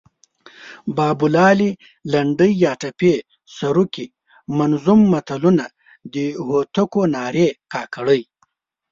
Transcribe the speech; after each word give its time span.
بابولالې، 0.95 1.71
لنډۍ 2.11 2.51
یا 2.63 2.73
ټپې، 2.81 3.13
سروکي، 3.55 4.07
منظوم 4.57 5.01
متلونه، 5.13 5.65
د 6.13 6.15
هوتکو 6.45 7.01
نارې، 7.15 7.47
کاکړۍ 7.73 8.21